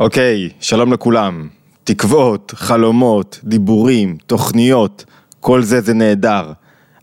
אוקיי, 0.00 0.48
שלום 0.60 0.92
לכולם. 0.92 1.48
תקוות, 1.84 2.52
חלומות, 2.56 3.40
דיבורים, 3.44 4.16
תוכניות, 4.26 5.04
כל 5.40 5.62
זה 5.62 5.80
זה 5.80 5.94
נהדר. 5.94 6.52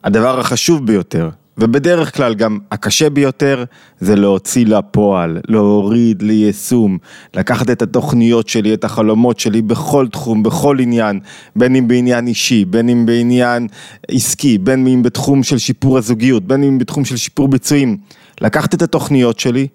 הדבר 0.03 0.39
החשוב 0.39 0.85
ביותר, 0.85 1.29
ובדרך 1.57 2.15
כלל 2.15 2.35
גם 2.35 2.59
הקשה 2.71 3.09
ביותר, 3.09 3.63
זה 3.99 4.15
להוציא 4.15 4.65
לפועל, 4.65 5.39
להוריד 5.47 6.21
ליישום, 6.21 6.97
לקחת 7.33 7.69
את 7.69 7.81
התוכניות 7.81 8.47
שלי, 8.49 8.73
את 8.73 8.83
החלומות 8.83 9.39
שלי 9.39 9.61
בכל 9.61 10.07
תחום, 10.07 10.43
בכל 10.43 10.77
עניין, 10.79 11.19
בין 11.55 11.75
אם 11.75 11.87
בעניין 11.87 12.27
אישי, 12.27 12.65
בין 12.65 12.89
אם 12.89 13.05
בעניין 13.05 13.67
עסקי, 14.07 14.57
בין 14.57 14.87
אם 14.87 15.03
בתחום 15.03 15.43
של 15.43 15.57
שיפור 15.57 15.97
הזוגיות, 15.97 16.43
בין 16.43 16.63
אם 16.63 16.77
בתחום 16.77 17.05
של 17.05 17.17
שיפור 17.17 17.47
ביצועים. 17.47 17.97
לקחת 18.41 18.73
את 18.73 18.81
התוכניות 18.81 19.39
שלי 19.39 19.67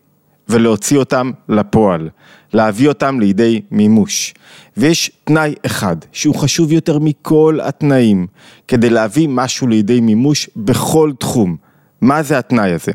ולהוציא 0.49 0.99
אותם 0.99 1.31
לפועל, 1.49 2.09
להביא 2.53 2.89
אותם 2.89 3.21
לידי 3.21 3.61
מימוש. 3.71 4.35
ויש 4.77 5.11
תנאי 5.25 5.55
אחד 5.67 5.97
שהוא 6.13 6.35
חשוב 6.35 6.73
יותר 6.73 6.99
מכל 6.99 7.59
התנאים 7.63 8.27
כדי 8.69 8.91
להביא 8.91 9.29
משהו 9.29 9.67
לידי 9.67 10.01
מימוש 10.01 10.51
בכל 10.57 11.13
תחום. 11.19 11.57
מה 12.01 12.23
זה 12.23 12.39
התנאי 12.39 12.73
הזה? 12.73 12.93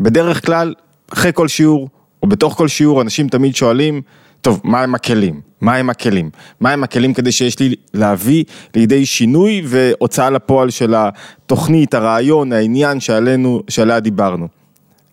בדרך 0.00 0.46
כלל, 0.46 0.74
אחרי 1.12 1.30
כל 1.34 1.48
שיעור, 1.48 1.88
או 2.22 2.28
בתוך 2.28 2.54
כל 2.54 2.68
שיעור, 2.68 3.02
אנשים 3.02 3.28
תמיד 3.28 3.56
שואלים, 3.56 4.02
טוב, 4.40 4.60
מה 4.64 4.82
הם 4.82 4.94
הכלים? 4.94 5.40
מה 5.60 5.76
הם 5.76 5.90
הכלים? 5.90 6.30
מה 6.60 6.70
הם 6.70 6.84
הכלים 6.84 7.14
כדי 7.14 7.32
שיש 7.32 7.58
לי 7.58 7.74
להביא 7.94 8.44
לידי 8.74 9.06
שינוי 9.06 9.62
והוצאה 9.66 10.30
לפועל 10.30 10.70
של 10.70 10.94
התוכנית, 10.96 11.94
הרעיון, 11.94 12.52
העניין 12.52 13.00
שעלינו, 13.00 13.62
שעליה 13.68 14.00
דיברנו? 14.00 14.48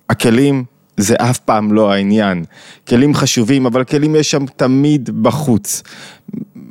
הכלים 0.10 0.64
זה 0.98 1.16
אף 1.16 1.40
פעם 1.40 1.74
לא 1.74 1.94
העניין. 1.94 2.44
כלים 2.88 3.14
חשובים, 3.14 3.66
אבל 3.66 3.84
כלים 3.84 4.16
יש 4.16 4.32
שם 4.32 4.46
תמיד 4.56 5.10
בחוץ. 5.22 5.84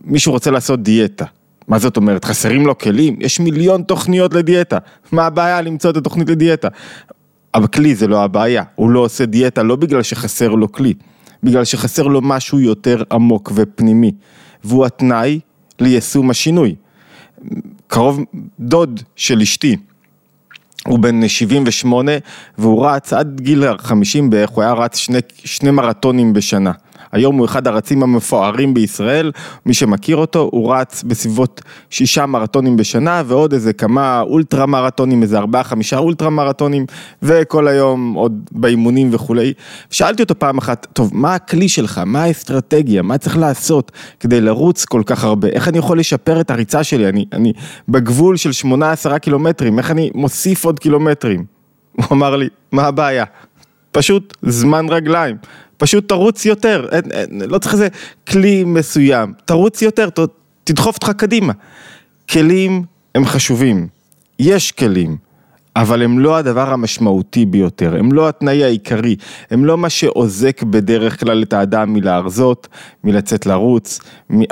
מישהו 0.05 0.33
רוצה 0.33 0.51
לעשות 0.51 0.83
דיאטה. 0.83 1.25
מה 1.69 1.79
זאת 1.79 1.97
אומרת? 1.97 2.25
חסרים 2.25 2.67
לו 2.67 2.79
כלים? 2.79 3.17
יש 3.21 3.41
מיליון 3.41 3.83
תוכניות 3.83 4.35
לדיאטה. 4.35 4.79
מה 5.13 5.27
הבעיה 5.27 5.61
למצוא 5.61 5.91
את 5.91 5.97
התוכנית 5.97 6.29
לדיאטה? 6.29 6.69
אבל 7.55 7.67
כלי 7.67 7.95
זה 7.95 8.07
לא 8.07 8.25
הבעיה. 8.25 8.63
הוא 8.75 8.91
לא 8.91 9.01
עושה 9.01 9.27
דיאטה 9.27 9.63
לא 9.63 9.77
בגלל 9.77 10.03
שחסר 10.03 10.49
לו 10.49 10.73
כלי, 10.73 10.95
בגלל 11.43 11.65
שחסר 11.65 12.03
לו 12.03 12.21
משהו 12.23 12.61
יותר 12.61 13.03
עמוק 13.13 13.53
ופנימי. 13.55 14.13
והוא 14.65 14.87
התנאי 14.87 15.41
ליישום 15.81 16.31
השינוי. 16.31 16.75
קרוב 17.87 18.21
דוד 18.61 19.01
של 19.17 19.41
אשתי. 19.41 19.77
הוא 20.89 20.99
בן 20.99 21.29
78 21.29 22.13
והוא 22.59 22.87
רץ 22.87 23.13
עד 23.13 23.41
גיל 23.41 23.79
50 23.79 24.31
בערך, 24.31 24.51
הוא 24.51 24.63
היה 24.63 24.73
רץ 24.73 24.97
שני, 24.97 25.19
שני 25.45 25.71
מרתונים 25.71 26.33
בשנה. 26.33 26.73
היום 27.15 27.37
הוא 27.37 27.47
אחד 27.47 27.67
הרצים 27.67 28.03
המפוארים 28.03 28.75
בישראל, 28.75 29.33
מי 29.67 29.75
שמכיר 29.75 30.17
אותו, 30.17 30.49
הוא 30.53 30.75
רץ 30.75 31.03
בסביבות 31.03 31.61
שישה 31.91 32.27
מרתונים 32.27 32.77
בשנה 32.77 33.23
ועוד 33.27 33.53
איזה 33.53 33.73
כמה 33.73 34.21
אולטרה 34.21 34.67
מרתונים, 34.67 35.23
איזה 35.23 35.39
ארבעה 35.39 35.65
חמישה 35.65 35.99
אולטרה 35.99 36.31
מרתונים 36.31 36.87
וכל 37.23 37.69
היום 37.69 38.15
עוד 38.15 38.51
באימונים 38.53 39.09
וכולי. 39.13 39.53
שאלתי 39.91 40.23
אותו 40.23 40.39
פעם 40.39 40.59
אחת, 40.59 40.87
טוב, 40.93 41.11
מה 41.13 41.35
הכלי 41.35 41.69
שלך, 41.69 42.01
מה 42.07 42.23
האסטרטגיה, 42.23 43.03
מה 43.03 43.19
צריך 43.19 43.39
לעשות 43.39 43.93
כדי 44.21 44.41
לרוץ 44.41 44.85
כל 44.85 45.03
כך 45.07 45.25
הרבה, 45.25 45.49
איך 45.49 45.69
אני 45.69 45.79
יכול 45.79 45.99
לשפר 45.99 46.41
את 46.41 46.51
הריצה 46.51 46.85
שלי, 46.85 47.09
אני, 47.09 47.25
אני 47.33 47.53
בגבול 47.89 48.37
של 48.37 48.53
שמונה 48.53 48.93
עשרה 48.93 49.19
קילומטרים, 49.19 49.79
איך 49.79 49.91
אני 49.91 50.11
מוסיף 50.15 50.65
עוד 50.65 50.79
קילומטרים? 50.79 51.45
הוא 51.97 52.07
אמר 52.11 52.37
לי, 52.37 52.49
מה 52.73 52.83
הבעיה? 52.83 53.25
פשוט 53.95 54.37
זמן 54.43 54.87
רגליים. 54.89 55.37
פשוט 55.77 56.09
תרוץ 56.09 56.45
יותר, 56.45 56.89
אין, 56.93 57.03
אין, 57.11 57.41
לא 57.49 57.59
צריך 57.59 57.75
איזה 57.75 57.89
כלי 58.29 58.65
מסוים, 58.65 59.33
תרוץ 59.45 59.83
יותר, 59.83 60.11
ת, 60.11 60.19
תדחוף 60.65 60.95
אותך 60.95 61.11
קדימה. 61.17 61.53
כלים 62.31 62.85
הם 63.15 63.25
חשובים, 63.25 63.89
יש 64.39 64.73
כלים, 64.73 65.17
אבל 65.77 66.03
הם 66.03 66.19
לא 66.19 66.37
הדבר 66.37 66.73
המשמעותי 66.73 67.47
ביותר, 67.47 67.97
הם 67.99 68.13
לא 68.13 68.29
התנאי 68.29 68.65
העיקרי, 68.65 69.17
הם 69.51 69.65
לא 69.65 69.79
מה 69.79 69.91
שעוזק 69.91 70.63
בדרך 70.63 71.21
כלל 71.21 71.43
את 71.43 71.53
האדם 71.53 71.93
מלהרזות, 71.93 72.69
מלצאת 73.05 73.47
לרוץ, 73.47 74.01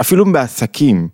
אפילו 0.00 0.32
בעסקים. 0.32 1.08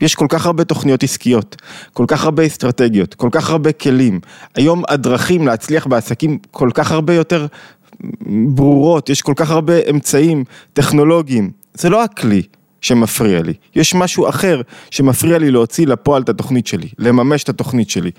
יש 0.00 0.14
כל 0.14 0.26
כך 0.28 0.46
הרבה 0.46 0.64
תוכניות 0.64 1.02
עסקיות, 1.02 1.56
כל 1.92 2.04
כך 2.08 2.24
הרבה 2.24 2.46
אסטרטגיות, 2.46 3.14
כל 3.14 3.28
כך 3.32 3.50
הרבה 3.50 3.72
כלים. 3.72 4.20
היום 4.54 4.82
הדרכים 4.88 5.46
להצליח 5.46 5.86
בעסקים 5.86 6.38
כל 6.50 6.70
כך 6.74 6.92
הרבה 6.92 7.14
יותר 7.14 7.46
ברורות, 8.46 9.10
יש 9.10 9.22
כל 9.22 9.32
כך 9.36 9.50
הרבה 9.50 9.74
אמצעים 9.90 10.44
טכנולוגיים, 10.72 11.50
זה 11.74 11.88
לא 11.88 12.04
הכלי 12.04 12.42
שמפריע 12.80 13.42
לי, 13.42 13.52
יש 13.76 13.94
משהו 13.94 14.28
אחר 14.28 14.60
שמפריע 14.90 15.38
לי 15.38 15.50
להוציא 15.50 15.86
לפועל 15.86 16.22
את 16.22 16.28
התוכנית 16.28 16.66
שלי, 16.66 16.88
לממש 16.98 17.42
את 17.44 17.48
התוכנית 17.48 17.90
שלי. 17.90 18.10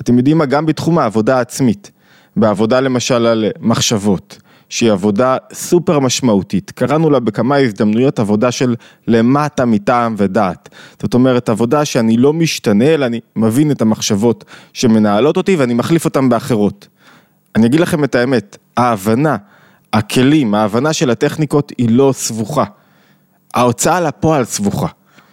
אתם 0.00 0.18
יודעים 0.18 0.38
מה? 0.38 0.46
גם 0.46 0.66
בתחום 0.66 0.98
העבודה 0.98 1.38
העצמית, 1.38 1.90
בעבודה 2.36 2.80
למשל 2.80 3.26
על 3.26 3.44
מחשבות, 3.60 4.38
שהיא 4.68 4.92
עבודה 4.92 5.36
סופר 5.52 5.98
משמעותית, 5.98 6.70
קראנו 6.70 7.10
לה 7.10 7.20
בכמה 7.20 7.56
הזדמנויות 7.56 8.18
עבודה 8.18 8.50
של 8.50 8.74
למטה 9.06 9.64
מטעם 9.64 10.14
ודעת. 10.18 10.68
זאת 11.02 11.14
אומרת 11.14 11.48
עבודה 11.48 11.84
שאני 11.84 12.16
לא 12.16 12.32
משתנה 12.32 12.84
אלא 12.84 13.06
אני 13.06 13.20
מבין 13.36 13.70
את 13.70 13.82
המחשבות 13.82 14.44
שמנהלות 14.72 15.36
אותי 15.36 15.56
ואני 15.56 15.74
מחליף 15.74 16.04
אותן 16.04 16.28
באחרות. 16.28 16.88
אני 17.56 17.66
אגיד 17.66 17.80
לכם 17.80 18.04
את 18.04 18.14
האמת, 18.14 18.56
ההבנה, 18.78 19.36
הכלים, 19.92 20.54
ההבנה 20.54 20.92
של 20.92 21.10
הטכניקות 21.10 21.72
היא 21.78 21.88
לא 21.90 22.12
סבוכה. 22.14 22.64
ההוצאה 23.54 24.00
לפועל 24.00 24.44
סבוכה. 24.44 24.86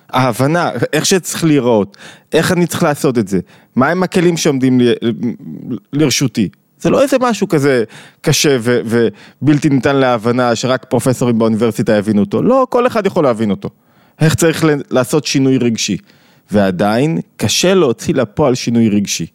ההבנה, 0.09 0.71
איך 0.93 1.05
שצריך 1.05 1.43
להיראות, 1.43 1.97
איך 2.33 2.51
אני 2.51 2.67
צריך 2.67 2.83
לעשות 2.83 3.17
את 3.17 3.27
זה, 3.27 3.39
מהם 3.75 4.03
הכלים 4.03 4.37
שעומדים. 4.37 4.81
לרשותי. 5.93 6.49
זה 6.79 6.89
לא 6.89 7.01
איזה 7.01 7.17
משהו 7.19 7.47
כזה 7.47 7.83
קשה 8.21 8.57
ו... 8.59 8.81
ובלתי 9.41 9.69
ניתן 9.69 9.95
להבנה 9.95 10.55
שרק 10.55 10.85
פרופסורים 10.89 11.39
באוניברסיטה 11.39 11.95
יבינו 11.95 12.21
אותו, 12.21 12.41
לא, 12.43 12.67
כל 12.69 12.87
אחד 12.87 13.05
יכול 13.05 13.23
להבין 13.23 13.51
אותו. 13.51 13.69
איך 14.19 14.35
צריך 14.35 14.65
לעשות 14.91 15.25
שינוי 15.25 15.57
רגשי. 15.57 15.97
ועדיין, 16.51 17.19
קשה 17.37 17.73
להוציא 17.73 18.13
לפועל 18.13 18.55
שינוי 18.55 18.89
רגשי. 18.89 19.25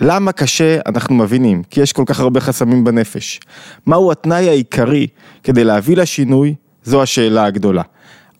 למה 0.00 0.32
קשה, 0.32 0.78
אנחנו 0.86 1.14
מבינים, 1.14 1.62
כי 1.70 1.80
יש 1.80 1.92
כל 1.92 2.02
כך 2.06 2.20
הרבה 2.20 2.40
חסמים 2.40 2.84
בנפש. 2.84 3.40
מהו 3.86 4.12
התנאי 4.12 4.48
העיקרי 4.48 5.06
כדי 5.42 5.64
להביא 5.64 5.96
לשינוי, 5.96 6.54
זו 6.84 7.02
השאלה 7.02 7.44
הגדולה. 7.44 7.82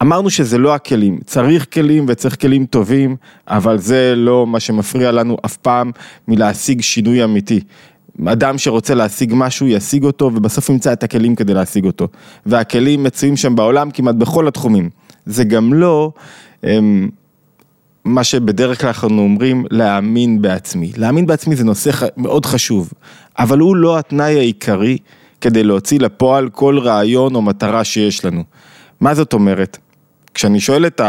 אמרנו 0.02 0.30
שזה 0.30 0.58
לא 0.58 0.74
הכלים, 0.74 1.18
צריך 1.26 1.66
כלים 1.72 2.06
וצריך 2.08 2.40
כלים 2.40 2.66
טובים, 2.66 3.16
אבל 3.48 3.78
זה 3.78 4.14
לא 4.16 4.46
מה 4.46 4.60
שמפריע 4.60 5.12
לנו 5.12 5.36
אף 5.44 5.56
פעם 5.56 5.90
מלהשיג 6.28 6.80
שינוי 6.80 7.24
אמיתי. 7.24 7.60
אדם 8.26 8.58
שרוצה 8.58 8.94
להשיג 8.94 9.32
משהו 9.36 9.66
ישיג 9.66 10.04
אותו 10.04 10.24
ובסוף 10.34 10.68
ימצא 10.68 10.92
את 10.92 11.02
הכלים 11.02 11.34
כדי 11.34 11.54
להשיג 11.54 11.84
אותו. 11.84 12.08
והכלים 12.46 13.02
מצויים 13.02 13.36
שם 13.36 13.56
בעולם 13.56 13.90
כמעט 13.90 14.14
בכל 14.14 14.48
התחומים. 14.48 14.90
זה 15.26 15.44
גם 15.44 15.74
לא... 15.74 16.12
אמ, 16.64 17.08
מה 18.04 18.24
שבדרך 18.24 18.80
כלל 18.80 18.88
אנחנו 18.88 19.22
אומרים 19.22 19.64
להאמין 19.70 20.42
בעצמי. 20.42 20.92
להאמין 20.96 21.26
בעצמי 21.26 21.56
זה 21.56 21.64
נושא 21.64 21.90
מאוד 22.16 22.46
חשוב, 22.46 22.92
אבל 23.38 23.58
הוא 23.58 23.76
לא 23.76 23.98
התנאי 23.98 24.38
העיקרי 24.38 24.98
כדי 25.40 25.62
להוציא 25.64 25.98
לפועל 25.98 26.48
כל 26.48 26.78
רעיון 26.78 27.34
או 27.34 27.42
מטרה 27.42 27.84
שיש 27.84 28.24
לנו. 28.24 28.44
מה 29.00 29.14
זאת 29.14 29.32
אומרת? 29.32 29.78
כשאני 30.34 30.60
שואל 30.60 30.86
את 30.86 31.00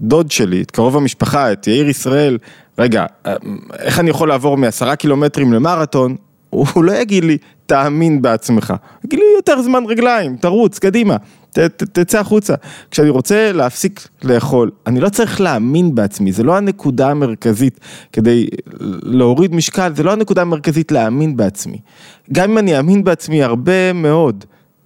הדוד 0.00 0.30
שלי, 0.30 0.62
את 0.62 0.70
קרוב 0.70 0.96
המשפחה, 0.96 1.52
את 1.52 1.66
יאיר 1.66 1.88
ישראל, 1.88 2.38
רגע, 2.78 3.06
איך 3.78 4.00
אני 4.00 4.10
יכול 4.10 4.28
לעבור 4.28 4.56
מעשרה 4.56 4.96
קילומטרים 4.96 5.52
למרתון? 5.52 6.16
הוא 6.50 6.84
לא 6.84 6.92
יגיד 6.92 7.24
לי, 7.24 7.38
תאמין 7.66 8.22
בעצמך. 8.22 8.74
יגיד 9.04 9.18
לי 9.18 9.24
יותר 9.36 9.62
זמן 9.62 9.84
רגליים, 9.88 10.36
תרוץ, 10.36 10.78
קדימה. 10.78 11.16
ת, 11.54 11.58
ת, 11.58 11.82
תצא 11.82 12.20
החוצה. 12.20 12.54
כשאני 12.90 13.08
רוצה 13.08 13.52
להפסיק 13.52 14.08
לאכול, 14.22 14.70
אני 14.86 15.00
לא 15.00 15.08
צריך 15.08 15.40
להאמין 15.40 15.94
בעצמי, 15.94 16.32
זה 16.32 16.42
לא 16.42 16.56
הנקודה 16.56 17.10
המרכזית 17.10 17.80
כדי 18.12 18.46
להוריד 19.02 19.54
משקל, 19.54 19.92
זה 19.96 20.02
לא 20.02 20.12
הנקודה 20.12 20.42
המרכזית 20.42 20.92
להאמין 20.92 21.36
בעצמי. 21.36 21.78
גם 22.32 22.50
אם 22.50 22.58
אני 22.58 22.78
אאמין 22.78 23.04
בעצמי 23.04 23.42
הרבה 23.42 23.92
מאוד, 23.92 24.44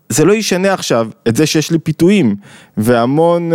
זה 0.08 0.24
לא 0.24 0.32
ישנה 0.32 0.72
עכשיו 0.72 1.08
את 1.28 1.36
זה 1.36 1.46
שיש 1.46 1.70
לי 1.70 1.78
פיתויים 1.78 2.36
והמון 2.76 3.50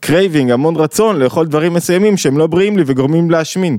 craving, 0.00 0.50
uh, 0.50 0.54
המון 0.54 0.76
רצון 0.76 1.16
לאכול 1.16 1.46
דברים 1.46 1.74
מסוימים 1.74 2.16
שהם 2.16 2.38
לא 2.38 2.46
בריאים 2.46 2.76
לי 2.76 2.84
וגורמים 2.86 3.30
להשמין. 3.30 3.78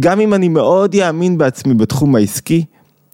גם 0.00 0.20
אם 0.20 0.34
אני 0.34 0.48
מאוד 0.48 0.94
יאמין 0.94 1.38
בעצמי 1.38 1.74
בתחום 1.74 2.16
העסקי, 2.16 2.64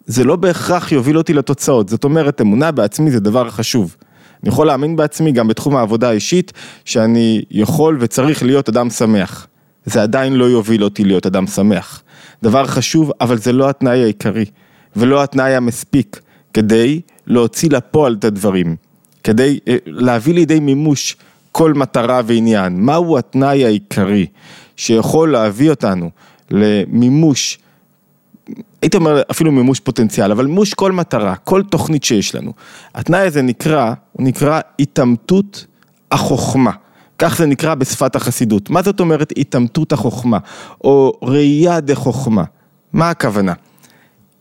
זה 0.06 0.24
לא 0.24 0.36
בהכרח 0.36 0.92
יוביל 0.92 1.18
אותי 1.18 1.32
לתוצאות. 1.32 1.88
זאת 1.88 2.04
אומרת, 2.04 2.40
אמונה 2.40 2.70
בעצמי 2.70 3.10
זה 3.10 3.20
דבר 3.20 3.50
חשוב. 3.50 3.96
אני 4.42 4.48
יכול 4.48 4.66
להאמין 4.66 4.96
בעצמי 4.96 5.32
גם 5.32 5.48
בתחום 5.48 5.76
העבודה 5.76 6.08
האישית, 6.08 6.52
שאני 6.84 7.42
יכול 7.50 7.96
וצריך 8.00 8.42
להיות 8.42 8.68
אדם 8.68 8.90
שמח. 8.90 9.46
זה 9.86 10.02
עדיין 10.02 10.32
לא 10.32 10.44
יוביל 10.44 10.84
אותי 10.84 11.04
להיות 11.04 11.26
אדם 11.26 11.46
שמח. 11.46 12.02
דבר 12.42 12.66
חשוב, 12.66 13.12
אבל 13.20 13.38
זה 13.38 13.52
לא 13.52 13.68
התנאי 13.68 14.02
העיקרי, 14.02 14.44
ולא 14.96 15.22
התנאי 15.22 15.54
המספיק, 15.54 16.20
כדי 16.54 17.00
להוציא 17.26 17.70
לפועל 17.70 18.16
את 18.18 18.24
הדברים. 18.24 18.76
כדי 19.24 19.58
אה, 19.68 19.76
להביא 19.86 20.34
לידי 20.34 20.60
מימוש 20.60 21.16
כל 21.52 21.74
מטרה 21.74 22.20
ועניין. 22.26 22.80
מהו 22.80 23.18
התנאי 23.18 23.64
העיקרי 23.64 24.26
שיכול 24.76 25.32
להביא 25.32 25.70
אותנו 25.70 26.10
למימוש, 26.50 27.58
הייתי 28.82 28.96
אומר 28.96 29.22
אפילו 29.30 29.52
מימוש 29.52 29.80
פוטנציאל, 29.80 30.30
אבל 30.30 30.46
מימוש 30.46 30.74
כל 30.74 30.92
מטרה, 30.92 31.36
כל 31.36 31.62
תוכנית 31.62 32.04
שיש 32.04 32.34
לנו. 32.34 32.52
התנאי 32.94 33.20
הזה 33.20 33.42
נקרא, 33.42 33.92
הוא 34.12 34.26
נקרא 34.26 34.60
התעמתות 34.80 35.66
החוכמה. 36.12 36.70
כך 37.18 37.36
זה 37.38 37.46
נקרא 37.46 37.74
בשפת 37.74 38.16
החסידות. 38.16 38.70
מה 38.70 38.82
זאת 38.82 39.00
אומרת 39.00 39.32
התעמתות 39.36 39.92
החוכמה, 39.92 40.38
או 40.84 41.12
ראייה 41.22 41.80
דה 41.80 41.94
חוכמה? 41.94 42.44
מה 42.92 43.10
הכוונה? 43.10 43.52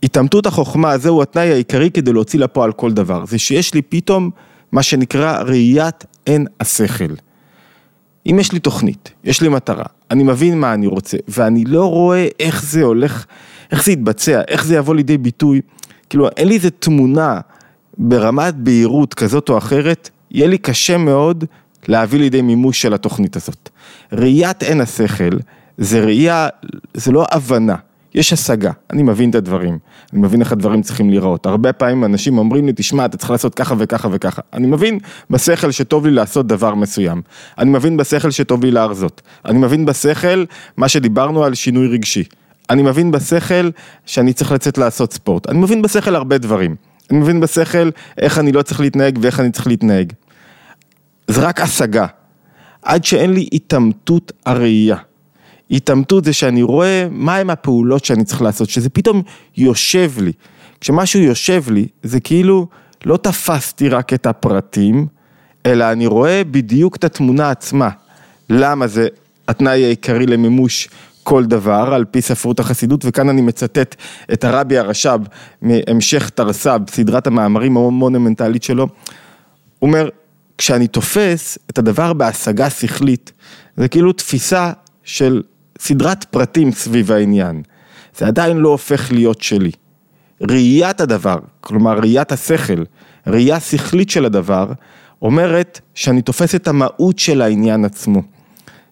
התעמתות 0.04 0.46
החוכמה 0.46 0.98
זהו 0.98 1.22
התנאי 1.22 1.52
העיקרי 1.52 1.92
כדי 1.92 2.14
להוציא 2.14 2.40
לפועל 2.40 2.72
כל 2.72 2.92
דבר, 2.92 3.26
זה 3.26 3.38
שיש 3.38 3.74
לי 3.74 3.82
פתאום 3.82 4.30
מה 4.72 4.84
שנקרא 4.84 5.42
ראיית 5.42 6.06
עין 6.26 6.48
השכל. 6.60 7.14
אם 8.26 8.40
יש 8.40 8.52
לי 8.52 8.60
תוכנית, 8.60 9.12
יש 9.24 9.42
לי 9.42 9.50
מטרה, 9.50 9.86
אני 10.12 10.24
מבין 10.24 10.60
מה 10.60 10.74
אני 10.74 10.88
רוצה, 10.88 11.18
ואני 11.28 11.64
לא 11.66 11.86
רואה 11.86 12.28
איך 12.40 12.64
זה 12.64 12.84
הולך, 12.84 13.26
איך 13.72 13.84
זה 13.84 13.92
יתבצע, 13.92 14.42
איך 14.48 14.66
זה 14.66 14.76
יבוא 14.76 14.96
לידי 14.96 15.18
ביטוי, 15.18 15.62
כאילו 16.10 16.30
אין 16.38 16.48
לי 16.48 16.56
איזה 16.56 16.70
תמונה 16.70 17.40
ברמת 17.98 18.56
בהירות 18.56 19.14
כזאת 19.14 19.50
או 19.50 19.58
אחרת, 19.58 20.10
יהיה 20.32 20.48
לי 20.48 20.58
קשה 20.58 20.98
מאוד 20.98 21.46
להביא 21.88 22.20
לידי 22.20 22.42
מימוש 22.42 22.82
של 22.82 22.94
התוכנית 22.94 23.36
הזאת. 23.36 23.70
ראיית 24.12 24.64
עין 24.64 24.82
השכל 24.82 25.38
זה 25.78 26.00
ראייה, 26.06 26.48
זה 26.94 27.12
לא 27.12 27.26
הבנה, 27.32 27.76
יש 28.16 28.34
השגה, 28.34 28.72
אני 28.94 29.04
מבין 29.04 29.30
את 29.30 29.36
הדברים, 29.36 29.78
אני 30.14 30.22
מבין 30.22 30.42
איך 30.42 30.52
הדברים 30.52 30.82
צריכים 30.82 31.10
להיראות. 31.10 31.46
הרבה 31.46 31.74
פעמים 31.74 32.06
אנשים 32.06 32.38
אומרים 32.38 32.66
לי, 32.66 32.74
תשמע, 32.76 33.06
אתה 33.06 33.18
צריך 33.18 33.32
לעשות 33.32 33.56
ככה 33.56 33.76
וככה 33.78 34.08
וככה. 34.12 34.42
אני 34.54 34.68
מבין 34.68 35.00
בשכל 35.30 35.72
שטוב 35.72 36.06
לי 36.06 36.12
לעשות 36.12 36.48
דבר 36.48 36.76
מסוים. 36.76 37.22
אני 37.58 37.70
מבין 37.70 37.98
בשכל 37.98 38.32
שטוב 38.32 38.66
לי 38.66 38.72
להרזות. 38.72 39.22
אני 39.46 39.60
מבין 39.60 39.86
בשכל 39.86 40.46
מה 40.78 40.88
שדיברנו 40.90 41.44
על 41.44 41.54
שינוי 41.54 41.88
רגשי. 41.88 42.24
אני 42.70 42.82
מבין 42.82 43.12
בשכל 43.12 43.70
שאני 44.06 44.34
צריך 44.34 44.52
לצאת 44.52 44.78
לעשות 44.78 45.14
ספורט. 45.14 45.50
אני 45.50 45.58
מבין 45.60 45.82
בשכל 45.82 46.16
הרבה 46.16 46.38
דברים. 46.38 46.76
אני 47.12 47.20
מבין 47.20 47.40
בשכל 47.40 47.90
איך 48.18 48.40
אני 48.40 48.52
לא 48.52 48.62
צריך 48.62 48.80
להתנהג 48.80 49.20
ואיך 49.22 49.40
אני 49.40 49.52
צריך 49.52 49.68
להתנהג. 49.68 50.14
זה 51.28 51.42
רק 51.42 51.62
השגה. 51.62 52.06
עד 52.82 53.04
שאין 53.04 53.34
לי 53.34 53.48
התעמתות 53.54 54.32
הראייה. 54.46 54.98
התעמתות 55.72 56.26
זה 56.26 56.34
שאני 56.34 56.64
רואה 56.64 57.08
מהם 57.12 57.50
הפעולות 57.50 58.06
שאני 58.06 58.24
צריך 58.24 58.42
לעשות, 58.42 58.70
שזה 58.70 58.90
פתאום 58.90 59.22
יושב 59.58 60.12
לי. 60.20 60.32
כשמשהו 60.82 61.20
יושב 61.20 61.64
לי, 61.70 61.88
זה 62.04 62.20
כאילו 62.20 62.68
לא 63.06 63.18
תפסתי 63.18 63.90
רק 63.90 64.14
את 64.14 64.26
הפרטים, 64.26 65.08
אלא 65.66 65.92
אני 65.92 66.08
רואה 66.08 66.42
בדיוק 66.52 66.96
את 66.96 67.04
התמונה 67.04 67.50
עצמה. 67.50 67.90
למה 68.50 68.88
זה 68.88 69.08
התנאי 69.48 69.86
העיקרי 69.86 70.26
למימוש 70.26 70.90
כל 71.30 71.46
דבר, 71.46 71.94
על 71.94 72.06
פי 72.06 72.22
ספרות 72.22 72.60
החסידות, 72.60 73.06
וכאן 73.06 73.30
אני 73.30 73.42
מצטט 73.42 73.96
את 74.34 74.44
הרבי 74.44 74.78
הרש"ב 74.78 75.20
מהמשך 75.62 76.30
תרס"ב, 76.30 76.80
סדרת 76.90 77.28
המאמרים 77.28 77.78
המונומנטלית 77.78 78.64
שלו. 78.64 78.88
הוא 79.80 79.88
אומר, 79.88 80.10
כשאני 80.58 80.88
תופס 80.88 81.58
את 81.70 81.78
הדבר 81.78 82.14
בהשגה 82.14 82.70
שכלית, 82.70 83.32
זה 83.78 83.88
כאילו 83.88 84.14
תפיסה 84.14 84.72
של 85.04 85.42
סדרת 85.80 86.24
פרטים 86.24 86.72
סביב 86.72 87.12
העניין. 87.12 87.62
זה 88.18 88.28
עדיין 88.28 88.58
לא 88.58 88.70
הופך 88.70 89.12
להיות 89.12 89.42
שלי. 89.42 89.72
ראיית 90.42 91.02
הדבר, 91.02 91.38
כלומר 91.62 92.00
ראיית 92.00 92.32
השכל, 92.32 92.84
ראייה 93.28 93.60
שכלית 93.60 94.10
של 94.10 94.26
הדבר, 94.26 94.72
אומרת 95.22 95.80
שאני 95.94 96.22
תופס 96.22 96.56
את 96.56 96.68
המהות 96.68 97.20
של 97.20 97.42
העניין 97.42 97.86
עצמו. 97.86 98.37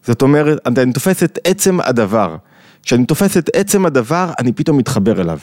זאת 0.07 0.22
אומרת, 0.22 0.68
אני 0.68 0.94
תופס 0.94 1.24
את 1.24 1.40
עצם 1.44 1.80
הדבר. 1.80 2.36
כשאני 2.84 3.06
תופס 3.06 3.38
את 3.38 3.50
עצם 3.56 3.86
הדבר, 3.86 4.31
אני 4.40 4.52
פתאום 4.52 4.78
מתחבר 4.78 5.22
אליו. 5.22 5.40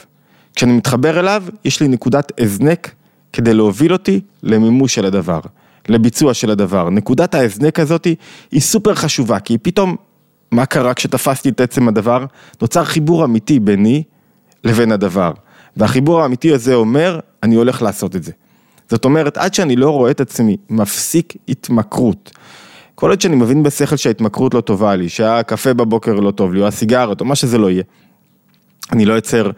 כשאני 0.55 0.73
מתחבר 0.73 1.19
אליו, 1.19 1.43
יש 1.65 1.81
לי 1.81 1.87
נקודת 1.87 2.31
הזנק 2.39 2.91
כדי 3.33 3.53
להוביל 3.53 3.93
אותי 3.93 4.21
למימוש 4.43 4.95
של 4.95 5.05
הדבר, 5.05 5.39
לביצוע 5.89 6.33
של 6.33 6.51
הדבר. 6.51 6.89
נקודת 6.89 7.35
ההזנק 7.35 7.79
הזאת 7.79 8.07
היא 8.51 8.61
סופר 8.61 8.95
חשובה, 8.95 9.39
כי 9.39 9.57
פתאום 9.57 9.95
מה 10.51 10.65
קרה 10.65 10.93
כשתפסתי 10.93 11.49
את 11.49 11.61
עצם 11.61 11.87
הדבר? 11.87 12.25
נוצר 12.61 12.83
חיבור 12.83 13.25
אמיתי 13.25 13.59
ביני 13.59 14.03
לבין 14.63 14.91
הדבר. 14.91 15.31
והחיבור 15.77 16.21
האמיתי 16.21 16.53
הזה 16.53 16.73
אומר, 16.73 17.19
אני 17.43 17.55
הולך 17.55 17.81
לעשות 17.81 18.15
את 18.15 18.23
זה. 18.23 18.31
זאת 18.89 19.05
אומרת, 19.05 19.37
עד 19.37 19.53
שאני 19.53 19.75
לא 19.75 19.89
רואה 19.89 20.11
את 20.11 20.21
עצמי 20.21 20.57
מפסיק 20.69 21.33
התמכרות. 21.49 22.31
כל 22.95 23.09
עוד 23.09 23.21
שאני 23.21 23.35
מבין 23.35 23.63
בשכל 23.63 23.95
שההתמכרות 23.95 24.53
לא 24.53 24.61
טובה 24.61 24.95
לי, 24.95 25.09
שהקפה 25.09 25.73
בבוקר 25.73 26.13
לא 26.13 26.31
טוב 26.31 26.53
לי, 26.53 26.61
או 26.61 26.67
הסיגרת, 26.67 27.21
או 27.21 27.25
מה 27.25 27.35
שזה 27.35 27.57
לא 27.57 27.69
יהיה. 27.69 27.83
אני 28.91 29.05
לא 29.05 29.17
אצר 29.17 29.51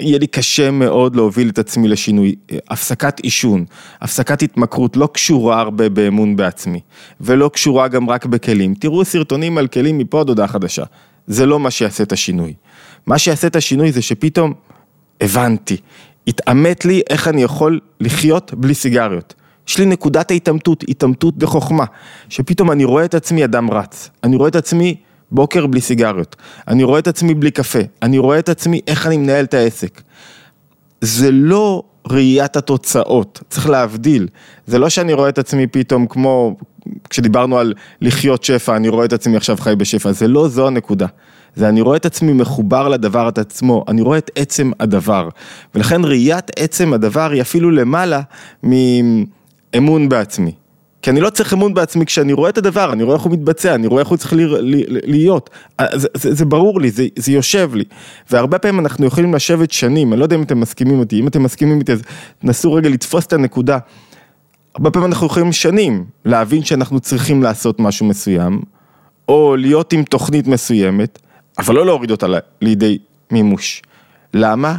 יהיה 0.00 0.18
לי 0.18 0.26
קשה 0.26 0.70
מאוד 0.70 1.16
להוביל 1.16 1.48
את 1.48 1.58
עצמי 1.58 1.88
לשינוי. 1.88 2.34
הפסקת 2.68 3.20
עישון, 3.20 3.64
הפסקת 4.00 4.42
התמכרות 4.42 4.96
לא 4.96 5.08
קשורה 5.12 5.60
הרבה 5.60 5.88
באמון 5.88 6.36
בעצמי, 6.36 6.80
ולא 7.20 7.50
קשורה 7.52 7.88
גם 7.88 8.10
רק 8.10 8.26
בכלים. 8.26 8.74
תראו 8.74 9.04
סרטונים 9.04 9.58
על 9.58 9.66
כלים 9.66 9.98
מפה 9.98 10.20
עד 10.20 10.28
הודעה 10.28 10.48
חדשה. 10.48 10.84
זה 11.26 11.46
לא 11.46 11.60
מה 11.60 11.70
שיעשה 11.70 12.02
את 12.02 12.12
השינוי. 12.12 12.54
מה 13.06 13.18
שיעשה 13.18 13.46
את 13.46 13.56
השינוי 13.56 13.92
זה 13.92 14.02
שפתאום 14.02 14.54
הבנתי, 15.20 15.76
התעמת 16.26 16.84
לי 16.84 17.02
איך 17.10 17.28
אני 17.28 17.42
יכול 17.42 17.80
לחיות 18.00 18.54
בלי 18.54 18.74
סיגריות. 18.74 19.34
יש 19.70 19.78
לי 19.78 19.86
נקודת 19.86 20.30
ההתעמתות, 20.30 20.84
התעמתות 20.88 21.36
בחוכמה, 21.36 21.84
שפתאום 22.28 22.70
אני 22.70 22.84
רואה 22.84 23.04
את 23.04 23.14
עצמי 23.14 23.44
אדם 23.44 23.70
רץ, 23.70 24.10
אני 24.24 24.36
רואה 24.36 24.48
את 24.48 24.56
עצמי 24.56 24.96
בוקר 25.30 25.66
בלי 25.66 25.80
סיגריות, 25.80 26.36
אני 26.68 26.84
רואה 26.84 26.98
את 26.98 27.08
עצמי 27.08 27.34
בלי 27.34 27.50
קפה, 27.50 27.78
אני 28.02 28.18
רואה 28.18 28.38
את 28.38 28.48
עצמי 28.48 28.80
איך 28.86 29.06
אני 29.06 29.16
מנהל 29.16 29.44
את 29.44 29.54
העסק. 29.54 30.02
זה 31.00 31.30
לא 31.30 31.82
ראיית 32.06 32.56
התוצאות, 32.56 33.40
צריך 33.50 33.68
להבדיל, 33.68 34.28
זה 34.66 34.78
לא 34.78 34.88
שאני 34.88 35.12
רואה 35.12 35.28
את 35.28 35.38
עצמי 35.38 35.66
פתאום 35.66 36.06
כמו, 36.06 36.56
כשדיברנו 37.10 37.58
על 37.58 37.74
לחיות 38.00 38.44
שפע, 38.44 38.76
אני 38.76 38.88
רואה 38.88 39.04
את 39.04 39.12
עצמי 39.12 39.36
עכשיו 39.36 39.56
חי 39.56 39.74
בשפע, 39.76 40.12
זה 40.12 40.28
לא 40.28 40.48
זו 40.48 40.66
הנקודה. 40.66 41.06
זה 41.56 41.68
אני 41.68 41.80
רואה 41.80 41.96
את 41.96 42.06
עצמי 42.06 42.32
מחובר 42.32 42.88
לדבר 42.88 43.28
את 43.28 43.38
עצמו, 43.38 43.84
אני 43.88 44.02
רואה 44.02 44.18
את 44.18 44.30
עצם 44.36 44.70
הדבר. 44.80 45.28
ולכן 45.74 46.04
ראיית 46.04 46.50
עצם 46.56 46.92
הדבר 46.92 47.30
היא 47.30 47.42
אפילו 47.42 47.70
למעלה 47.70 48.20
מאמון 49.74 50.08
בעצמי. 50.08 50.52
כי 51.02 51.10
אני 51.10 51.20
לא 51.20 51.30
צריך 51.30 51.52
אמון 51.52 51.74
בעצמי 51.74 52.06
כשאני 52.06 52.32
רואה 52.32 52.50
את 52.50 52.58
הדבר, 52.58 52.92
אני 52.92 53.02
רואה 53.02 53.16
איך 53.16 53.22
הוא 53.22 53.32
מתבצע, 53.32 53.74
אני 53.74 53.86
רואה 53.86 54.00
איך 54.00 54.08
הוא 54.08 54.18
צריך 54.18 54.34
להיות. 55.04 55.50
אה, 55.80 55.86
זה, 55.94 56.08
זה, 56.14 56.34
זה 56.34 56.44
ברור 56.44 56.80
לי, 56.80 56.90
זה, 56.90 57.06
זה 57.18 57.32
יושב 57.32 57.70
לי. 57.74 57.84
והרבה 58.30 58.58
פעמים 58.58 58.80
אנחנו 58.80 59.06
יכולים 59.06 59.34
לשבת 59.34 59.70
שנים, 59.70 60.12
אני 60.12 60.20
לא 60.20 60.24
יודע 60.24 60.36
אם 60.36 60.42
אתם 60.42 60.60
מסכימים 60.60 61.00
איתי, 61.00 61.20
אם 61.20 61.28
אתם 61.28 61.42
מסכימים 61.42 61.78
איתי 61.78 61.92
אז 61.92 62.02
תנסו 62.38 62.72
רגע 62.72 62.88
לתפוס 62.88 63.26
את 63.26 63.32
הנקודה. 63.32 63.78
הרבה 64.74 64.90
פעמים 64.90 65.08
אנחנו 65.08 65.26
יכולים 65.26 65.52
שנים 65.52 66.04
להבין 66.24 66.64
שאנחנו 66.64 67.00
צריכים 67.00 67.42
לעשות 67.42 67.80
משהו 67.80 68.06
מסוים, 68.06 68.60
או 69.28 69.56
להיות 69.56 69.92
עם 69.92 70.02
תוכנית 70.02 70.46
מסוימת, 70.46 71.18
אבל 71.58 71.74
לא 71.74 71.86
להוריד 71.86 72.10
אותה 72.10 72.26
לידי 72.60 72.98
מימוש. 73.30 73.82
למה? 74.34 74.76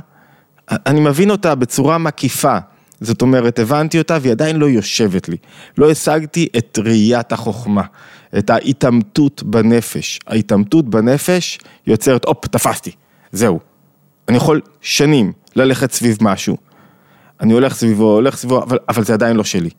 אני 0.72 1.00
מבין 1.00 1.32
אותה 1.32 1.56
בצורה 1.56 1.98
מקיפה. 1.98 2.58
זאת 3.02 3.22
אומרת, 3.22 3.60
הבנתי 3.60 3.98
אותה 3.98 4.18
והיא 4.22 4.32
עדיין 4.32 4.56
לא 4.56 4.66
יושבת 4.66 5.30
לי. 5.30 5.38
לא 5.78 5.92
השגתי 5.92 6.48
את 6.58 6.80
ראיית 6.84 7.32
החוכמה, 7.32 7.84
את 8.38 8.50
ההתעמתות 8.50 9.44
בנפש. 9.44 10.20
ההתעמתות 10.28 10.90
בנפש 10.90 11.60
יוצרת, 11.88 12.26
הופ, 12.26 12.48
תפסתי, 12.48 12.92
זהו. 13.32 13.60
אני 14.30 14.38
יכול 14.38 14.62
שנים 14.82 15.32
ללכת 15.56 15.92
סביב 15.92 16.18
משהו. 16.22 16.58
אני 17.42 17.54
הולך 17.54 17.74
סביבו, 17.74 18.14
הולך 18.14 18.38
סביבו, 18.38 18.64
אבל, 18.64 18.78
אבל 18.90 19.04
זה 19.04 19.14
עדיין 19.14 19.36
לא 19.36 19.44
שלי. 19.44 19.70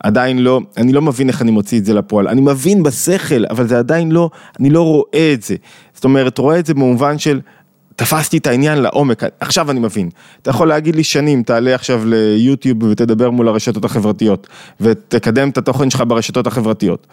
עדיין 0.00 0.38
לא, 0.38 0.60
אני 0.76 0.92
לא 0.92 1.02
מבין 1.02 1.28
איך 1.28 1.42
אני 1.42 1.50
מוציא 1.50 1.78
את 1.78 1.84
זה 1.84 1.94
לפועל. 1.94 2.28
אני 2.28 2.40
מבין 2.40 2.82
בשכל, 2.82 3.44
אבל 3.50 3.68
זה 3.68 3.78
עדיין 3.78 4.12
לא, 4.12 4.30
אני 4.60 4.70
לא 4.70 4.82
רואה 4.82 5.32
את 5.32 5.42
זה. 5.42 5.56
זאת 5.94 6.04
אומרת, 6.04 6.38
רואה 6.38 6.58
את 6.58 6.66
זה 6.66 6.74
במובן 6.74 7.18
של, 7.18 7.40
תפסתי 7.96 8.38
את 8.38 8.46
העניין 8.46 8.78
לעומק, 8.78 9.22
עכשיו 9.40 9.70
אני 9.70 9.80
מבין. 9.80 10.10
אתה 10.42 10.50
יכול 10.50 10.68
להגיד 10.68 10.96
לי 10.96 11.04
שנים, 11.04 11.42
תעלה 11.42 11.74
עכשיו 11.74 12.02
ליוטיוב 12.06 12.82
ותדבר 12.82 13.30
מול 13.30 13.48
הרשתות 13.48 13.84
החברתיות, 13.84 14.46
ותקדם 14.80 15.48
את 15.48 15.58
התוכן 15.58 15.90
שלך 15.90 16.02
ברשתות 16.08 16.46
החברתיות. 16.46 17.06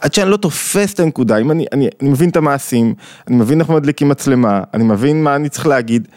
עד 0.00 0.14
שאני 0.14 0.30
לא 0.30 0.36
תופס 0.36 0.94
את 0.94 1.00
הנקודה, 1.00 1.36
אם 1.36 1.50
אני, 1.50 1.64
אני, 1.72 1.88
אני 2.00 2.10
מבין 2.10 2.28
את 2.28 2.36
המעשים, 2.36 2.94
אני 3.28 3.36
מבין 3.36 3.60
איך 3.60 3.70
מדליקים 3.70 4.08
מצלמה, 4.08 4.60
אני 4.74 4.84
מבין 4.84 5.24
מה 5.24 5.36
אני 5.36 5.48
צריך 5.48 5.66
להגיד, 5.66 6.08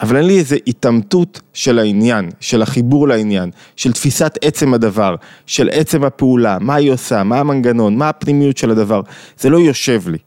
אבל 0.00 0.16
אין 0.16 0.26
לי 0.26 0.38
איזה 0.38 0.56
התעמתות 0.66 1.40
של 1.52 1.78
העניין, 1.78 2.30
של 2.40 2.62
החיבור 2.62 3.08
לעניין, 3.08 3.50
של 3.76 3.92
תפיסת 3.92 4.38
עצם 4.42 4.74
הדבר, 4.74 5.14
של 5.46 5.68
עצם 5.72 6.04
הפעולה, 6.04 6.58
מה 6.60 6.74
היא 6.74 6.92
עושה, 6.92 7.22
מה 7.22 7.40
המנגנון, 7.40 7.96
מה 7.96 8.08
הפנימיות 8.08 8.56
של 8.56 8.70
הדבר, 8.70 9.00
זה 9.38 9.50
לא 9.50 9.58
יושב 9.58 10.02
לי. 10.08 10.18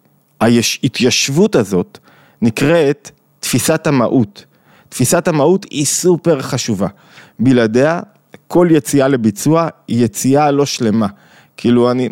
ההתיישבות 0.41 1.55
הזאת 1.55 1.97
נקראת 2.41 3.11
תפיסת 3.39 3.87
המהות. 3.87 4.45
תפיסת 4.89 5.27
המהות 5.27 5.65
היא 5.69 5.85
סופר 5.85 6.41
חשובה. 6.41 6.87
בלעדיה 7.39 7.99
כל 8.47 8.67
יציאה 8.71 9.07
לביצוע 9.07 9.67
היא 9.87 10.05
יציאה 10.05 10.51
לא 10.51 10.65
שלמה. 10.65 11.07
כאילו 11.57 11.91
אני, 11.91 12.09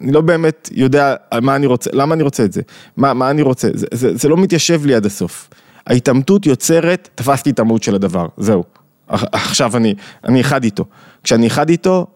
אני 0.00 0.12
לא 0.12 0.20
באמת 0.20 0.68
יודע 0.72 1.14
מה 1.42 1.56
אני 1.56 1.66
רוצה, 1.66 1.90
למה 1.92 2.14
אני 2.14 2.22
רוצה 2.22 2.44
את 2.44 2.52
זה, 2.52 2.62
מה, 2.96 3.14
מה 3.14 3.30
אני 3.30 3.42
רוצה, 3.42 3.68
זה, 3.74 3.86
זה, 3.94 4.16
זה 4.16 4.28
לא 4.28 4.36
מתיישב 4.36 4.86
לי 4.86 4.94
עד 4.94 5.06
הסוף. 5.06 5.48
ההתעמתות 5.86 6.46
יוצרת, 6.46 7.08
תפסתי 7.14 7.50
את 7.50 7.58
המהות 7.58 7.82
של 7.82 7.94
הדבר, 7.94 8.26
זהו. 8.36 8.64
עכשיו 9.08 9.76
אני, 9.76 9.94
אני 10.24 10.40
אחד 10.40 10.64
איתו. 10.64 10.84
כשאני 11.24 11.46
אחד 11.46 11.68
איתו, 11.68 12.06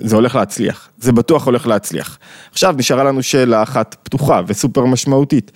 זה 0.00 0.16
הולך 0.16 0.34
להצליח, 0.34 0.88
זה 0.98 1.12
בטוח 1.12 1.46
הולך 1.46 1.66
להצליח. 1.66 2.18
עכשיו 2.50 2.74
נשארה 2.78 3.04
לנו 3.04 3.22
שאלה 3.22 3.62
אחת 3.62 3.96
פתוחה 4.02 4.40
וסופר 4.46 4.84
משמעותית. 4.84 5.52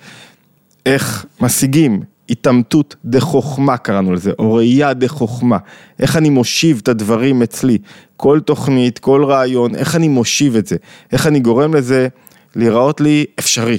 איך 0.87 1.25
משיגים 1.41 2.01
התעמתות 2.29 2.95
דה 3.05 3.19
חוכמה 3.19 3.77
קראנו 3.77 4.13
לזה, 4.13 4.31
או 4.39 4.53
ראייה 4.53 4.93
דה 4.93 5.07
חוכמה, 5.07 5.57
איך 5.99 6.17
אני 6.17 6.29
מושיב 6.29 6.79
את 6.83 6.87
הדברים 6.87 7.41
אצלי, 7.41 7.77
כל 8.17 8.39
תוכנית, 8.39 8.99
כל 8.99 9.25
רעיון, 9.25 9.75
איך 9.75 9.95
אני 9.95 10.07
מושיב 10.07 10.55
את 10.55 10.67
זה, 10.67 10.75
איך 11.11 11.27
אני 11.27 11.39
גורם 11.39 11.73
לזה 11.73 12.07
להיראות 12.55 13.01
לי 13.01 13.25
אפשרי, 13.39 13.77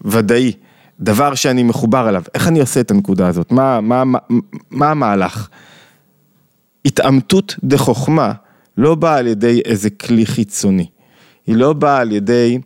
ודאי, 0.00 0.52
דבר 1.00 1.34
שאני 1.34 1.62
מחובר 1.62 2.08
אליו, 2.08 2.22
איך 2.34 2.48
אני 2.48 2.60
עושה 2.60 2.80
את 2.80 2.90
הנקודה 2.90 3.28
הזאת, 3.28 3.52
מה, 3.52 3.80
מה, 3.80 4.04
מה, 4.04 4.18
מה 4.70 4.90
המהלך? 4.90 5.48
התעמתות 6.84 7.56
דה 7.64 7.78
חוכמה 7.78 8.32
לא 8.76 8.94
באה 8.94 9.16
על 9.16 9.26
ידי 9.26 9.60
איזה 9.64 9.90
כלי 9.90 10.26
חיצוני, 10.26 10.86
היא 11.46 11.56
לא 11.56 11.72
באה 11.72 11.98
על 11.98 12.12
ידי 12.12 12.58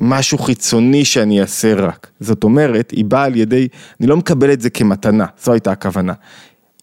משהו 0.00 0.38
חיצוני 0.38 1.04
שאני 1.04 1.40
אעשה 1.40 1.74
רק. 1.74 2.06
זאת 2.20 2.44
אומרת, 2.44 2.90
היא 2.90 3.04
באה 3.04 3.24
על 3.24 3.36
ידי, 3.36 3.68
אני 4.00 4.08
לא 4.08 4.16
מקבל 4.16 4.52
את 4.52 4.60
זה 4.60 4.70
כמתנה, 4.70 5.26
זו 5.42 5.52
הייתה 5.52 5.72
הכוונה. 5.72 6.12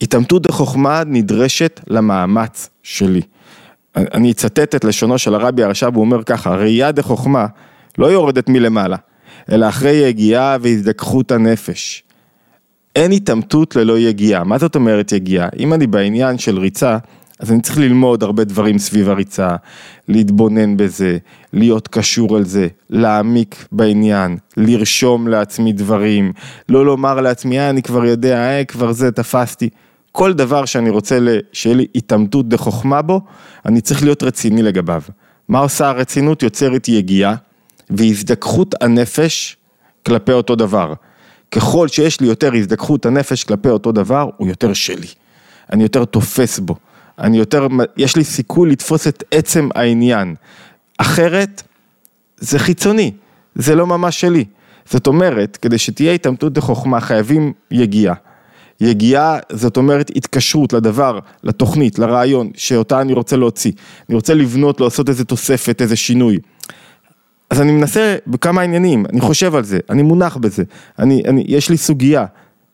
התעמתות 0.02 0.42
דחוכמה 0.42 1.04
נדרשת 1.06 1.82
למאמץ 1.88 2.70
שלי. 2.84 3.22
אני 3.96 4.32
אצטט 4.32 4.76
את 4.76 4.86
לשונו 4.86 5.18
של 5.18 5.36
הרבי 5.36 5.64
הרש"ב, 5.64 5.96
הוא 5.96 6.02
אומר 6.02 6.24
ככה, 6.24 6.56
ראייה 6.56 6.92
דחוכמה 6.92 7.46
לא 7.98 8.08
יורדת 8.08 8.50
מלמעלה, 8.50 8.98
אלא 9.52 9.70
אחרי 9.70 9.92
יגיעה 9.92 10.58
והזדככות 10.62 11.32
הנפש. 11.32 12.04
אין 12.96 13.12
התעמתות 13.12 13.76
ללא 13.76 14.00
יגיעה. 14.00 14.44
מה 14.44 14.58
זאת 14.58 14.76
אומרת 14.76 15.12
יגיעה? 15.12 15.50
אם 15.60 15.74
אני 15.74 15.88
בעניין 15.88 16.38
של 16.38 16.60
ריצה, 16.60 16.98
אז 17.40 17.52
אני 17.52 17.62
צריך 17.62 17.78
ללמוד 17.78 18.24
הרבה 18.24 18.44
דברים 18.44 18.78
סביב 18.78 19.10
הריצה, 19.10 19.56
להתבונן 20.08 20.78
בזה, 20.78 21.18
להיות 21.54 21.88
קשור 21.88 22.36
על 22.36 22.46
זה, 22.46 22.68
להעמיק 22.90 23.66
בעניין, 23.72 24.38
לרשום 24.58 25.28
לעצמי 25.28 25.74
דברים, 25.74 26.34
לא 26.70 26.86
לומר 26.86 27.22
לעצמי, 27.22 27.60
אה, 27.60 27.70
אני 27.70 27.82
כבר 27.82 28.06
יודע, 28.06 28.38
אה, 28.38 28.66
כבר 28.66 28.92
זה, 28.92 29.12
תפסתי. 29.12 29.70
כל 30.12 30.34
דבר 30.34 30.66
שאני 30.66 30.90
רוצה 30.90 31.20
שיהיה 31.52 31.76
לי 31.76 31.88
התעמתות 31.96 32.50
דחוכמה 32.50 33.02
בו, 33.02 33.22
אני 33.66 33.82
צריך 33.82 34.04
להיות 34.04 34.24
רציני 34.24 34.64
לגביו. 34.64 35.02
מה 35.48 35.60
עושה 35.60 35.90
הרצינות? 35.90 36.44
יוצרת 36.44 36.88
יגיעה 36.88 37.36
והזדככות 37.90 38.84
הנפש 38.84 39.58
כלפי 40.06 40.32
אותו 40.32 40.56
דבר. 40.56 40.94
ככל 41.52 41.88
שיש 41.88 42.22
לי 42.22 42.28
יותר 42.28 42.54
הזדככות 42.54 43.06
הנפש 43.06 43.44
כלפי 43.44 43.70
אותו 43.70 43.92
דבר, 43.92 44.30
הוא 44.38 44.48
יותר 44.48 44.74
שלי. 44.74 45.08
אני 45.72 45.84
יותר 45.84 46.06
תופס 46.06 46.60
בו. 46.60 46.76
אני 47.20 47.38
יותר, 47.38 47.68
יש 47.98 48.16
לי 48.16 48.24
סיכוי 48.24 48.70
לתפוס 48.70 49.08
את 49.08 49.24
עצם 49.32 49.70
העניין. 49.76 50.36
אחרת, 50.98 51.64
זה 52.38 52.60
חיצוני, 52.60 53.12
זה 53.56 53.76
לא 53.76 53.88
ממש 53.88 54.22
שלי. 54.22 54.46
זאת 54.90 55.08
אומרת, 55.08 55.58
כדי 55.58 55.78
שתהיה 55.78 56.14
התעמתות 56.14 56.58
לחוכמה 56.58 57.02
חייבים 57.02 57.54
יגיעה. 57.72 58.16
יגיעה, 58.82 59.40
זאת 59.52 59.78
אומרת 59.78 60.12
התקשרות 60.16 60.74
לדבר, 60.74 61.20
לתוכנית, 61.44 62.00
לרעיון, 62.00 62.52
שאותה 62.56 63.02
אני 63.02 63.14
רוצה 63.14 63.38
להוציא. 63.38 63.72
אני 64.10 64.16
רוצה 64.16 64.34
לבנות, 64.34 64.82
לעשות 64.82 65.10
איזה 65.10 65.26
תוספת, 65.26 65.82
איזה 65.82 65.96
שינוי. 65.96 66.40
אז 67.50 67.62
אני 67.62 67.72
מנסה 67.72 68.16
בכמה 68.28 68.62
עניינים, 68.62 69.06
אני 69.06 69.22
חושב 69.22 69.56
על 69.56 69.64
זה, 69.64 69.80
אני 69.90 70.02
מונח 70.02 70.38
בזה, 70.38 70.64
אני, 71.00 71.24
אני, 71.28 71.44
יש 71.48 71.70
לי 71.70 71.78
סוגיה 71.78 72.26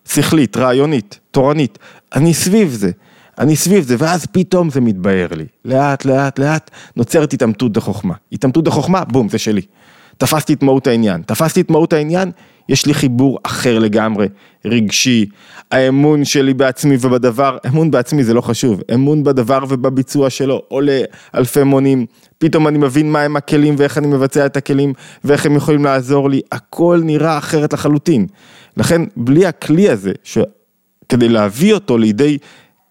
שכלית, 0.06 0.58
רעיונית, 0.58 1.20
תורנית, 1.32 1.80
אני 2.16 2.34
סביב 2.34 2.70
זה. 2.70 2.92
אני 3.40 3.56
סביב 3.56 3.84
זה, 3.84 3.96
ואז 4.00 4.26
פתאום 4.26 4.70
זה 4.70 4.82
מתבהר 4.82 5.28
לי. 5.36 5.46
לאט, 5.66 6.06
לאט, 6.06 6.40
לאט, 6.40 6.72
נוצרת 6.96 7.34
התעמתות 7.34 7.74
דחוכמה. 7.74 8.14
התעמתות 8.32 8.64
דחוכמה, 8.64 9.04
בום, 9.04 9.30
זה 9.30 9.38
שלי. 9.38 9.62
תפסתי 10.18 10.54
את 10.54 10.64
מהות 10.64 10.88
העניין. 10.88 11.22
תפסתי 11.22 11.62
את 11.62 11.70
מהות 11.72 11.94
העניין, 11.94 12.32
יש 12.70 12.86
לי 12.86 12.94
חיבור 12.94 13.40
אחר 13.44 13.80
לגמרי, 13.80 14.28
רגשי. 14.66 15.26
האמון 15.72 16.26
שלי 16.26 16.54
בעצמי 16.54 16.98
ובדבר, 17.02 17.58
אמון 17.68 17.92
בעצמי 17.92 18.24
זה 18.24 18.34
לא 18.34 18.42
חשוב, 18.42 18.82
אמון 18.94 19.24
בדבר 19.24 19.64
ובביצוע 19.70 20.30
שלו 20.30 20.62
עולה 20.68 21.02
אלפי 21.36 21.64
מונים. 21.64 22.06
פתאום 22.38 22.68
אני 22.68 22.78
מבין 22.78 23.12
מהם 23.12 23.36
הכלים 23.36 23.76
ואיך 23.78 23.98
אני 23.98 24.08
מבצע 24.08 24.46
את 24.46 24.58
הכלים 24.58 24.94
ואיך 25.24 25.46
הם 25.46 25.56
יכולים 25.56 25.84
לעזור 25.84 26.30
לי, 26.30 26.42
הכל 26.52 27.02
נראה 27.04 27.38
אחרת 27.38 27.74
לחלוטין. 27.74 28.28
לכן, 28.78 29.02
בלי 29.18 29.46
הכלי 29.46 29.90
הזה, 29.90 30.12
שכדי 30.24 31.30
להביא 31.30 31.74
אותו 31.74 31.98
לידי 31.98 32.38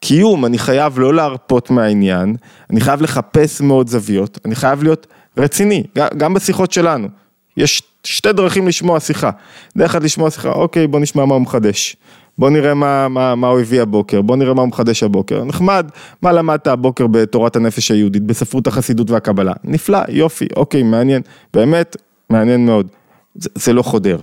קיום, 0.01 0.47
אני 0.47 0.59
חייב 0.59 0.99
לא 0.99 1.15
להרפות 1.15 1.71
מהעניין, 1.71 2.37
אני 2.71 2.81
חייב 2.81 3.03
לחפש 3.03 3.61
מאוד 3.61 3.89
זוויות, 3.89 4.39
אני 4.45 4.55
חייב 4.55 4.83
להיות 4.83 5.07
רציני, 5.37 5.85
גם 6.17 6.35
בשיחות 6.35 6.73
שלנו. 6.73 7.09
יש 7.57 7.83
שתי 8.05 8.33
דרכים 8.33 8.69
לשמוע 8.69 9.01
שיחה. 9.01 9.31
דרך 9.77 9.91
אחת 9.91 10.03
לשמוע 10.03 10.31
שיחה, 10.31 10.53
אוקיי, 10.53 10.87
בוא 10.87 11.01
נשמע 11.01 11.25
מה 11.25 11.35
הוא 11.35 11.43
מחדש. 11.43 11.97
בוא 12.39 12.51
נראה 12.51 12.75
מה, 12.75 13.09
מה, 13.09 13.35
מה 13.35 13.49
הוא 13.49 13.61
הביא 13.61 13.83
הבוקר, 13.83 14.23
בוא 14.23 14.37
נראה 14.37 14.55
מה 14.55 14.61
הוא 14.61 14.69
מחדש 14.69 15.03
הבוקר. 15.03 15.45
נחמד, 15.45 15.91
מה 16.23 16.33
למדת 16.33 16.67
הבוקר 16.67 17.07
בתורת 17.07 17.57
הנפש 17.57 17.91
היהודית, 17.91 18.23
בספרות 18.23 18.67
החסידות 18.67 19.11
והקבלה. 19.11 19.53
נפלא, 19.65 19.99
יופי, 20.09 20.49
אוקיי, 20.57 20.83
מעניין. 20.83 21.23
באמת, 21.55 21.97
מעניין 22.31 22.67
מאוד. 22.67 22.89
זה, 23.35 23.49
זה 23.55 23.73
לא 23.73 23.83
חודר. 23.83 24.19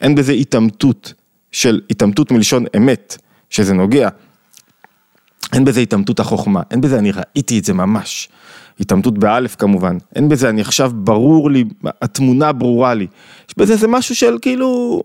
אין 0.00 0.14
בזה 0.14 0.32
התעמתות 0.32 1.12
של, 1.52 1.80
התעמתות 1.90 2.30
מלשון 2.30 2.64
אמת, 2.76 3.16
שזה 3.50 3.74
נוגע. 3.74 4.08
אין 5.52 5.64
בזה 5.64 5.80
התעמתות 5.80 6.20
החוכמה, 6.20 6.62
אין 6.70 6.80
בזה, 6.80 6.98
אני 6.98 7.12
ראיתי 7.12 7.58
את 7.58 7.64
זה 7.64 7.74
ממש. 7.74 8.28
התעמתות 8.80 9.18
באלף 9.18 9.54
כמובן, 9.54 9.96
אין 10.16 10.28
בזה, 10.28 10.48
אני 10.48 10.60
עכשיו 10.60 10.90
ברור 10.94 11.50
לי, 11.50 11.64
התמונה 12.02 12.52
ברורה 12.52 12.94
לי. 12.94 13.06
יש 13.48 13.54
בזה 13.58 13.72
איזה 13.72 13.88
משהו 13.88 14.14
של 14.14 14.38
כאילו, 14.42 15.02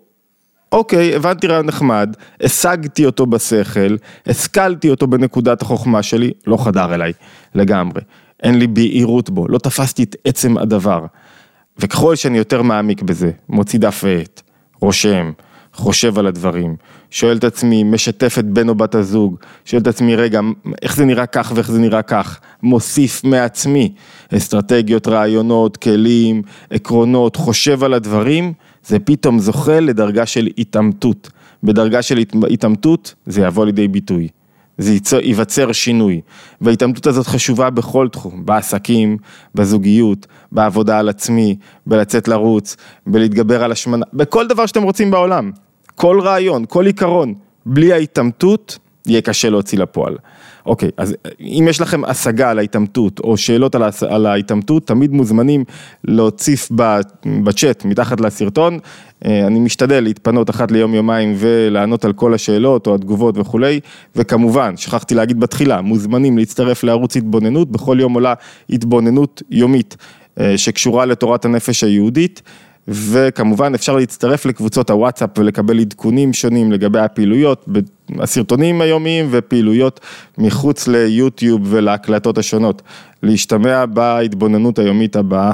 אוקיי, 0.72 1.16
הבנתי 1.16 1.48
רעיון 1.48 1.66
נחמד, 1.66 2.16
השגתי 2.42 3.06
אותו 3.06 3.26
בשכל, 3.26 3.96
השכלתי 4.28 4.90
אותו 4.90 5.08
בנקודת 5.08 5.62
החוכמה 5.62 6.04
שלי, 6.04 6.32
לא 6.48 6.58
חדר 6.58 6.94
אליי 6.94 7.14
לגמרי. 7.56 8.02
אין 8.44 8.60
לי 8.60 8.68
בהירות 8.68 9.30
בו, 9.30 9.48
לא 9.48 9.58
תפסתי 9.58 10.04
את 10.04 10.16
עצם 10.26 10.58
הדבר. 10.58 11.06
וככל 11.80 12.16
שאני 12.16 12.38
יותר 12.38 12.62
מעמיק 12.62 13.02
בזה, 13.02 13.32
מוציא 13.50 13.80
דף 13.80 14.04
ועט, 14.04 14.42
רושם, 14.82 15.32
חושב 15.74 16.20
על 16.20 16.28
הדברים, 16.28 16.76
שואל 17.12 17.38
את 17.38 17.44
עצמי, 17.44 17.84
משתף 17.84 18.36
את 18.40 18.46
בן 18.46 18.70
או 18.70 18.76
בת 18.76 18.96
הזוג, 18.96 19.36
שואל 19.66 19.82
את 19.82 19.88
עצמי, 19.88 20.16
רגע, 20.16 20.40
איך 20.82 20.96
זה 20.96 21.06
נראה 21.06 21.26
כך 21.26 21.52
ואיך 21.56 21.72
זה 21.72 21.80
נראה 21.80 22.02
כך, 22.02 22.40
מוסיף 22.64 23.24
מעצמי 23.24 23.94
אסטרטגיות, 24.38 25.08
רעיונות, 25.08 25.78
כלים, 25.78 26.42
עקרונות, 26.70 27.36
חושב 27.36 27.84
על 27.84 27.94
הדברים, 27.94 28.54
זה 28.86 29.00
פתאום 29.00 29.40
זוכה 29.40 29.80
לדרגה 29.80 30.26
של 30.26 30.48
התעמתות. 30.58 31.30
בדרגה 31.64 32.02
של 32.02 32.18
התעמתות 32.50 33.14
זה 33.26 33.42
יבוא 33.42 33.66
לידי 33.66 33.88
ביטוי. 33.88 34.28
זה 34.78 35.18
ייווצר 35.22 35.72
שינוי, 35.72 36.22
וההתעמתות 36.62 37.08
הזאת 37.08 37.28
חשובה 37.28 37.70
בכל 37.70 38.08
תחום, 38.12 38.46
בעסקים, 38.46 39.18
בזוגיות, 39.56 40.28
בעבודה 40.52 41.00
על 41.00 41.10
עצמי, 41.10 41.56
בלצאת 41.86 42.28
לרוץ, 42.28 42.76
בלהתגבר 43.08 43.64
על 43.64 43.72
השמנה, 43.72 44.06
בכל 44.14 44.48
דבר 44.48 44.66
שאתם 44.66 44.84
רוצים 44.84 45.12
בעולם, 45.12 45.52
כל 46.02 46.20
רעיון, 46.22 46.66
כל 46.70 46.86
עיקרון, 46.86 47.34
בלי 47.66 47.94
ההתעמתות, 47.94 48.78
יהיה 49.06 49.22
קשה 49.22 49.50
להוציא 49.50 49.80
לפועל. 49.80 50.18
אוקיי, 50.66 50.90
אז 50.98 51.16
אם 51.40 51.66
יש 51.70 51.82
לכם 51.82 52.06
השגה 52.06 52.50
על 52.50 52.60
ההתעמתות 52.60 53.20
או 53.20 53.38
שאלות 53.38 53.76
על, 53.76 53.84
על 54.10 54.26
ההתעמתות, 54.26 54.88
תמיד 54.88 55.12
מוזמנים 55.12 55.64
להוציף 56.04 56.72
בצ'אט 57.44 57.86
מתחת 57.86 58.22
לסרטון. 58.22 58.80
אה, 59.26 59.48
אני 59.48 59.60
משתדל 59.60 60.04
להתפנות 60.04 60.50
אחת 60.50 60.72
ליום 60.72 60.94
יומיים 60.94 61.36
ולענות 61.38 62.06
על 62.06 62.14
כל 62.14 62.34
השאלות 62.34 62.88
או 62.88 62.96
התגובות 62.96 63.38
וכולי, 63.38 63.80
וכמובן, 64.16 64.78
שכחתי 64.78 65.16
להגיד 65.16 65.40
בתחילה, 65.40 65.82
מוזמנים 65.82 66.38
להצטרף 66.38 66.84
לערוץ 66.84 67.18
התבוננות, 67.18 67.72
בכל 67.72 67.98
יום 68.00 68.14
עולה 68.14 68.34
התבוננות 68.70 69.42
יומית 69.52 69.98
אה, 70.40 70.58
שקשורה 70.58 71.06
לתורת 71.06 71.46
הנפש 71.46 71.84
היהודית. 71.84 72.42
וכמובן 72.88 73.74
אפשר 73.74 73.96
להצטרף 73.96 74.46
לקבוצות 74.46 74.90
הוואטסאפ 74.90 75.30
ולקבל 75.38 75.80
עדכונים 75.80 76.34
שונים 76.34 76.72
לגבי 76.72 77.00
הפעילויות, 77.00 77.68
הסרטונים 78.20 78.82
היומיים 78.82 79.28
ופעילויות 79.32 80.00
מחוץ 80.38 80.88
ליוטיוב 80.88 81.62
ולהקלטות 81.64 82.38
השונות. 82.38 82.82
להשתמע 83.24 83.86
בהתבוננות 83.86 84.80
היומית 84.80 85.16
הבאה. 85.16 85.52